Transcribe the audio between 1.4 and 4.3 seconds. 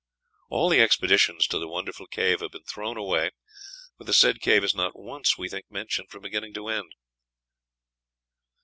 to the wonderful cave have been thrown away, for the